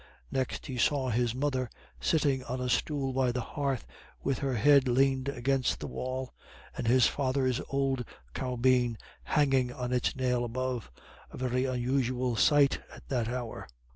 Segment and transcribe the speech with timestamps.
[0.31, 1.69] Next he saw his mother
[1.99, 3.85] sitting on a stool by the hearth
[4.23, 6.33] with her head leaned against the wall,
[6.75, 8.03] and his father's old
[8.33, 10.89] caubeen hanging on its nail above,
[11.29, 13.67] a very unusual sight at that hour.